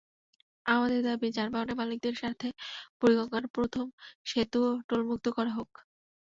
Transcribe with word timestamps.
আমাদের 0.65 0.99
দাবি 1.07 1.27
যানবাহনের 1.33 1.79
মালিকদের 1.79 2.13
স্বার্থে 2.15 2.49
বুড়িগঙ্গা 2.99 3.39
প্রথম 3.55 3.85
সেতুও 4.25 4.69
টোলমুক্ত 4.89 5.25
করা 5.37 5.51
হোক। 5.57 5.69